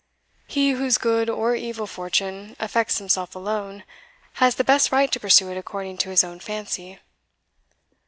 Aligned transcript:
He 0.47 0.71
whose 0.71 0.97
good 0.97 1.29
or 1.29 1.53
evil 1.53 1.85
fortune 1.85 2.55
affects 2.59 2.97
himself 2.97 3.35
alone, 3.35 3.83
has 4.41 4.55
the 4.55 4.63
best 4.63 4.91
right 4.91 5.11
to 5.11 5.19
pursue 5.19 5.51
it 5.51 5.57
according 5.59 5.99
to 5.99 6.09
his 6.09 6.23
own 6.23 6.39
fancy." 6.39 6.97